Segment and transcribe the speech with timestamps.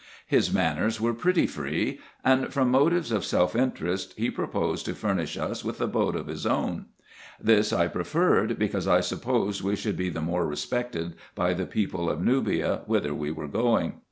[0.25, 5.37] His manners were pretty free; and, from motives of self interest, he proposed to furnish
[5.37, 6.85] us with a boat of his own.
[7.39, 12.09] This I preferred, because I supposed we should be the more respected by the people
[12.09, 13.99] of Nubia, whither we were going.